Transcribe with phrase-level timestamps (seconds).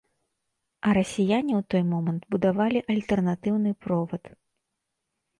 [0.87, 4.23] А расіяне ў той момант будавалі альтэрнатыўны провад.